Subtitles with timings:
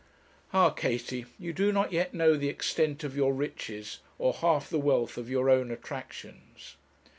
[0.51, 4.79] Ah, Katie, you do not yet know the extent of your riches, or half the
[4.79, 6.75] wealth of your own attractions!